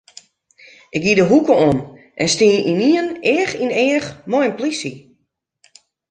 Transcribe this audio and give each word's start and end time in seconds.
Ik 0.95 1.01
gie 1.03 1.15
de 1.15 1.27
hoeke 1.29 1.51
om 1.67 1.77
en 2.21 2.29
stie 2.33 2.65
ynienen 2.71 3.09
each 3.33 3.53
yn 3.63 3.77
each 3.85 4.07
mei 4.31 4.43
in 4.47 4.55
polysje. 4.57 4.93